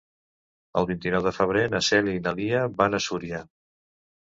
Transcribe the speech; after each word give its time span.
El 0.81 0.87
vint-i-nou 0.91 1.25
de 1.27 1.33
febrer 1.35 1.61
na 1.75 1.83
Cèlia 1.89 2.17
i 2.21 2.25
na 2.29 2.35
Lia 2.41 2.65
van 2.83 3.01
a 3.01 3.05
Súria. 3.11 3.45